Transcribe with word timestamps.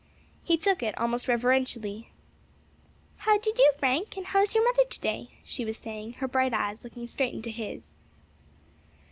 He 0.43 0.57
took 0.57 0.81
it 0.81 0.97
almost 0.97 1.27
reverentially. 1.27 2.09
"How 3.17 3.37
d'ye 3.37 3.53
do, 3.55 3.71
Frank? 3.77 4.17
and 4.17 4.25
how 4.25 4.41
is 4.41 4.55
your 4.55 4.63
mother 4.63 4.83
to 4.83 4.99
day?" 4.99 5.35
she 5.43 5.63
was 5.63 5.77
saying, 5.77 6.13
her 6.13 6.27
bright 6.27 6.55
eyes 6.55 6.83
looking 6.83 7.05
straight 7.05 7.35
into 7.35 7.51
his. 7.51 7.91